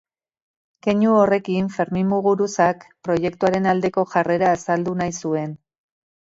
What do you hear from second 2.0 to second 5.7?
Muguruzak proiektuaren aldeko jarrera azaldu nahi zuen.